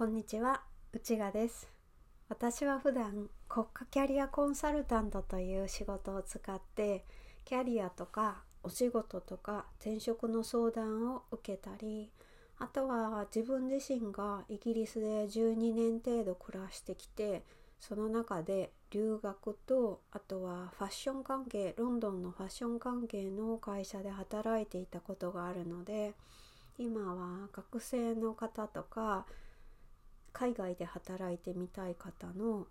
[0.00, 0.62] こんにちは
[0.94, 1.68] 内賀です。
[2.30, 7.04] 私は普段国家キャリアコンサルタントという仕事を使って
[7.44, 12.08] キャリアとかお仕事とか転職の相談を受けたり
[12.58, 17.42] あとは自分自身がイギリスで12年程度暮らしてきて
[17.78, 26.14] その中で留学とあとはファッション関係ロンドンのファッション関係の会社で働いていたことがあるので
[26.78, 29.26] 今は学生の方とか
[30.32, 32.66] 海外で働いてみたい方の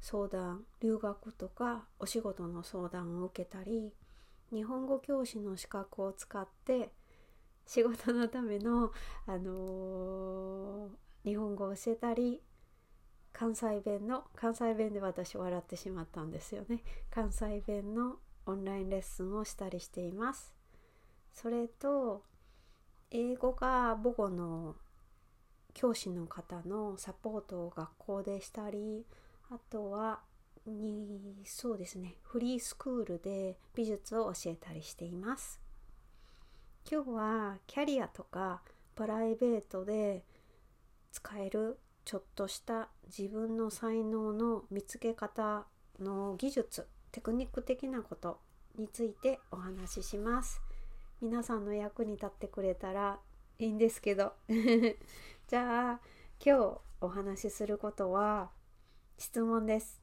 [0.00, 3.92] 相談留学とかお仕事の相談を受けたり
[4.52, 6.90] 日本語教師の資格を使って
[7.66, 8.90] 仕事のための、
[9.26, 12.40] あのー、日本語を教えたり
[13.32, 16.82] 関西弁の関西弁で私笑ってしまったんですよね。
[17.10, 18.16] 関西弁の
[18.46, 20.52] オンラインレッスンをしたりしています。
[21.32, 22.24] それと
[23.12, 24.74] 英語が母語の
[25.74, 29.04] 教師の方のサポートを学校でしたり
[29.50, 30.20] あとは
[30.66, 35.60] にそうですねフリースクールで美術を教えたりしています。
[36.90, 38.62] 今日はキャリアとか
[38.96, 40.24] プライベートで
[41.12, 45.66] 使えるちょっとした自分の才能の見つけ方
[46.00, 48.40] の技術テクニック的なこと
[48.76, 50.60] についてお話しします。
[51.20, 53.18] 皆さんの役に立ってくれたら
[53.58, 54.32] いいんですけど。
[55.50, 56.00] じゃあ
[56.38, 58.50] 今日お話しすることは
[59.18, 60.00] 質問です。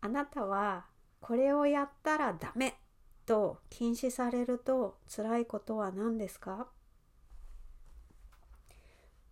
[0.00, 0.86] あなたは
[1.20, 2.78] これをやったらダメ
[3.26, 6.66] と禁止されると辛いことは何ですか？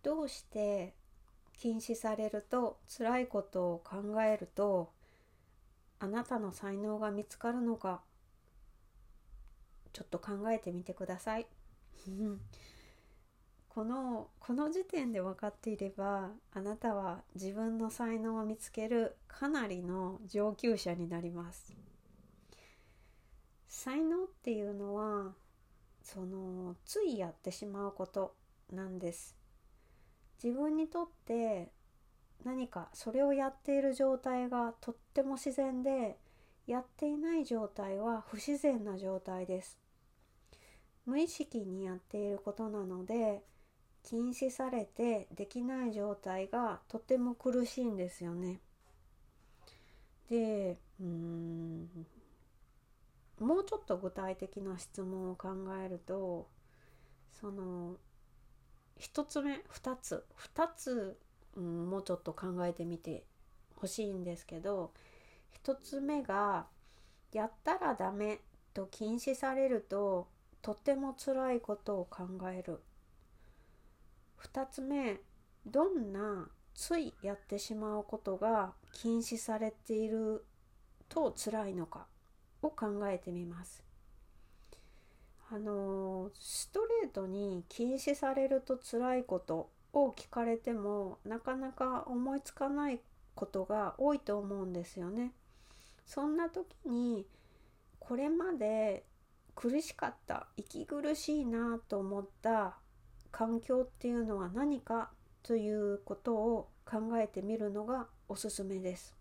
[0.03, 0.93] どうして
[1.57, 4.91] 禁止されると辛いことを考えると
[5.97, 8.01] あなたの才能が見つかるのか？
[9.93, 11.47] ちょっと考えてみてください。
[13.77, 21.75] このこの時点で分かっていればあなたは自分の才能を見つけるかなりの上級者になります。
[23.67, 25.35] 才能っていうのは
[26.01, 28.33] そのついやってしまうこと
[28.73, 29.37] なんです。
[30.43, 31.71] 自分にとって
[32.43, 36.17] 何かそれをやっている状態がとっても自然で
[36.65, 39.77] やっていない状態は不自然な状態です。
[41.05, 43.43] 無意識にやっていることなので
[44.09, 48.61] 禁止されてできない状態がとても苦しいんですよね。
[50.29, 51.89] でうん
[53.41, 55.49] もうちょっと具体的な質問を考
[55.83, 56.47] えると
[57.33, 57.97] その
[58.97, 60.23] 1つ目2つ
[60.55, 61.19] 2つ、
[61.57, 63.25] うん、もうちょっと考えてみて
[63.75, 64.93] ほしいんですけど
[65.65, 66.67] 1つ目が
[67.33, 68.39] やったらダメ
[68.73, 70.29] と禁止されると
[70.61, 72.79] とても辛いことを考える
[74.43, 75.19] 2つ目
[75.65, 80.45] どんなついやってしまうことが禁止されている
[81.09, 82.05] と辛いのか
[82.61, 83.83] を考えてみます。
[85.49, 92.99] あのストレートに禁止されると辛いことを聞かれてもなかなか思いつかない
[93.33, 95.31] ことが多いと思うんですよね。
[96.05, 97.25] そんな時に
[97.99, 99.05] これまで
[99.55, 102.77] 苦しかった息苦しいなと思った
[103.37, 105.11] 環境っていうのは何か
[105.43, 109.15] ということを考えてみるのがおすすめです。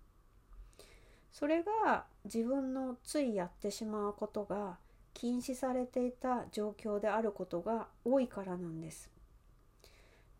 [1.31, 4.79] それが自分のついやってしまうことが
[5.13, 9.11] 禁止されていた状況であることが多いからなんです。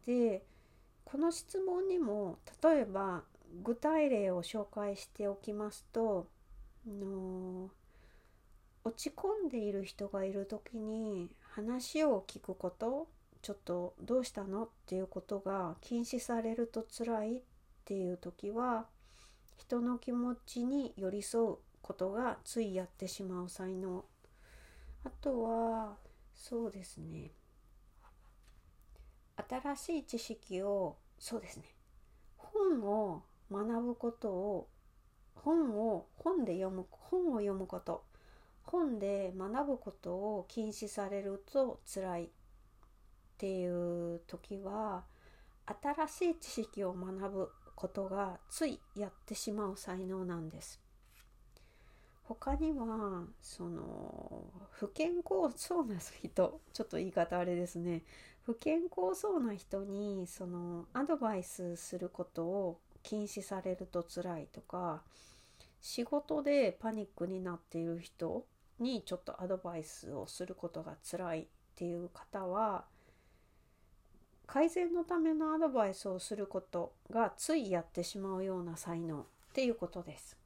[0.07, 0.43] で
[1.05, 3.25] この質問にも例えば
[3.63, 6.27] 具体例を紹介しておきますと
[6.89, 7.69] の
[8.85, 13.07] 落ち込んでいる人がいる時に話を聞くこと
[13.43, 14.65] ちょっとどうしたの？
[14.65, 17.41] っていうことが禁止されると辛いっ
[17.85, 18.87] ていう時は
[19.57, 24.05] 人の気持ちに寄り添うことがついやってしまう才能。
[25.05, 25.97] あとは
[26.35, 27.31] そうですね。
[29.49, 31.65] 新しい知識をそうですね。
[32.37, 33.23] 本を
[33.53, 34.69] 学ぶことを
[35.35, 38.03] 本を本で読む本を読むこと。
[38.65, 42.31] 本で学ぶことを禁止されると辛い。
[43.37, 45.05] っていう時は
[45.83, 50.81] 新しい知識を学ぶことがついやってしまう才能なんです。
[52.25, 58.03] 他にはその不健康そうな人ちょっと言い方あれですね
[58.43, 65.03] 不健康そうな人にそのアドバイスすることを禁止されると辛いとか
[65.81, 68.45] 仕事でパニックになっている人
[68.81, 71.47] にちょっとアドバイスをすることが辛いっ
[71.77, 72.87] ていう方は
[74.47, 80.37] 改善のためのアドバイスをすることがついやってしまうような才能っていうことです。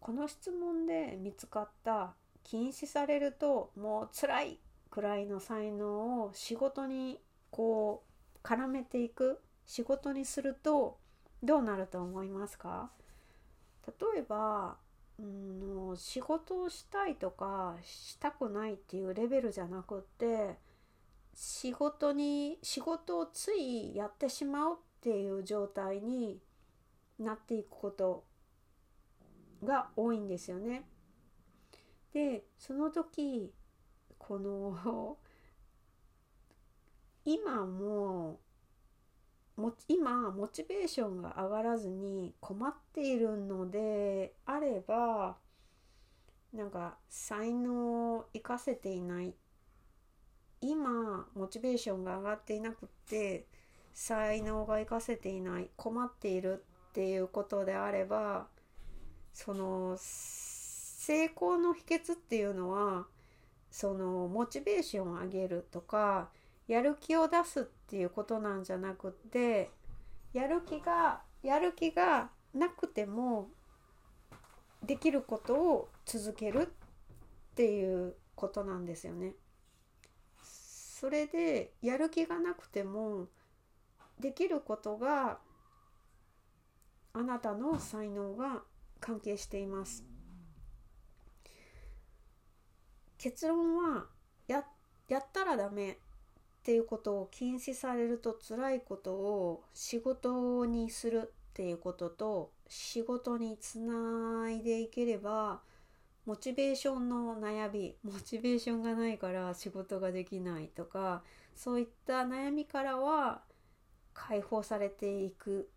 [0.00, 4.58] この質問で見つかった禁止されるともう辛い
[4.90, 7.20] くらいの才能を仕事に
[7.50, 8.02] こ
[8.42, 10.98] う絡めていく仕事にすると
[11.42, 12.90] どうなると思いますか？
[13.86, 14.78] 例えば
[15.18, 20.56] うん仕事をしたいとかしたくないっていうレベルじゃなくって
[21.34, 26.40] 仕事に仕事をついやってしまうっていう状態に
[27.18, 28.24] なっていくこと
[29.64, 30.84] が多いんですよね。
[32.12, 33.52] でその時
[34.18, 35.16] この
[37.24, 38.40] 今も
[39.56, 45.36] も今モチベーションが上がらずに困っているのであれば
[46.52, 49.34] なんか才能を生かせていない
[50.60, 53.46] 今モチベーションが上がっていなくって
[53.94, 58.46] 才能が生かせていない困っているっていうことであれば
[59.32, 63.06] その成功の秘訣っていうのは
[63.70, 66.28] そのモチベーションを上げるとか
[66.68, 69.70] やる気を出すっていうことなんじゃなくって
[70.32, 73.48] やる気がやる気がなくても
[74.82, 79.34] できることを続けるっていうことなんですよね。
[81.00, 83.28] それでやる気がなくても
[84.20, 85.38] できることが
[87.14, 88.60] あなたの才能が
[89.00, 90.04] 関係しています。
[93.16, 94.08] 結論は
[94.46, 94.62] や
[95.08, 95.96] やったらダメっ
[96.62, 105.62] ていうことを禁止されると辛いことを仕事にするっていうことと仕事につないでいければ
[106.26, 111.22] モチベーションの悩みモチベーションがないから仕事ができないとか
[111.54, 113.42] そういった悩みからは
[114.14, 115.70] 解放されていく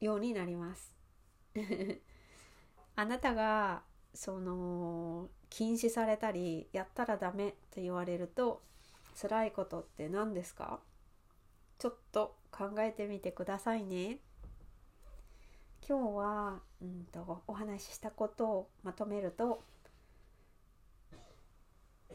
[0.00, 0.94] ようになります
[2.96, 3.82] あなたが
[4.12, 8.62] その禁止されたりやったらダメって言われると
[9.20, 10.80] 辛いことって何ですか？
[11.78, 14.18] ちょっと考えてみてくださいね。
[15.90, 19.64] 今日は、うんと、お話ししたことをまとめると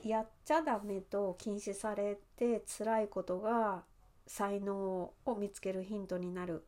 [0.01, 3.83] やっちゃダメと禁止されて辛いことが
[4.27, 6.65] 才能を見つけるヒントになる。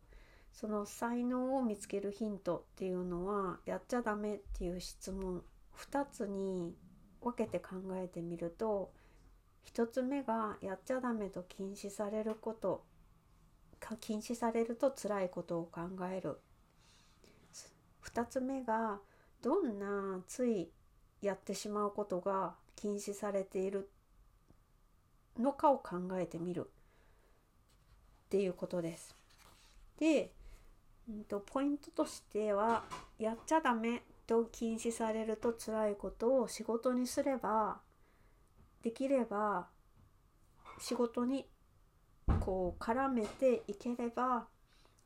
[0.51, 5.44] その才能を見つけるヒントっていうのはやっちゃダメっていう質問
[5.77, 6.75] 2つに
[7.21, 8.92] 分けて考えてみると
[9.74, 12.83] 1つ目がやっちゃダメと禁止されること
[14.01, 16.42] 禁止されると辛いことを考える。
[18.18, 18.98] 2つ目が
[19.44, 20.69] どんなつい
[21.22, 23.90] やってしまうことが禁止されている
[25.38, 29.16] のかを考えてみるっていうことです。
[30.00, 30.31] で、
[31.08, 32.84] うんと、ポイントとしては
[33.19, 37.78] やっちゃダメと禁止されると辛いことを仕事にすれば
[38.81, 39.68] できれば
[40.80, 41.46] 仕事に
[42.40, 44.48] こう絡めていければ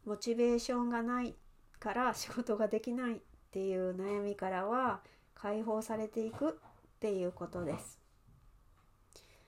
[0.05, 1.35] モチベーションがない
[1.81, 3.17] から仕事ができないっ
[3.51, 5.01] ていう悩みからは
[5.33, 6.53] 解放されていくっ
[6.99, 7.99] ていうことです。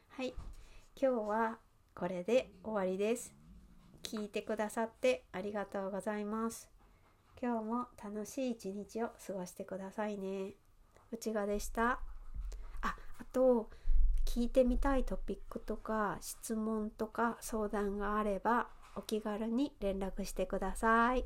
[0.09, 0.33] はい、
[0.99, 1.57] 今日は
[1.93, 3.35] これで終わりです。
[4.01, 6.69] 聞いてくださってありがとうございます。
[7.39, 10.53] 今日も楽しい一日を過ごしてくださいね。
[11.11, 11.99] 内賀でした。
[12.81, 13.69] あ、あと、
[14.25, 21.25] 聞いてみたいトピックとか質問とか相談があればお気軽に連絡してください。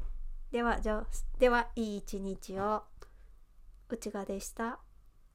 [0.52, 1.06] では、じゃ
[1.40, 2.84] ではいい一日を。
[3.90, 4.80] 内賀でした。